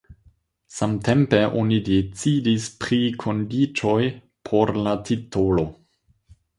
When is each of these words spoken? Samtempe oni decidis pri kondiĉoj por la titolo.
Samtempe 0.77 1.41
oni 1.59 1.77
decidis 1.91 2.67
pri 2.87 3.01
kondiĉoj 3.27 4.01
por 4.51 4.77
la 4.85 4.99
titolo. 5.13 5.73